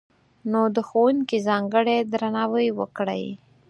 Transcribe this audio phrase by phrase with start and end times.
[0.51, 3.25] نو، د ښوونکي ځانګړی درناوی وکړئ!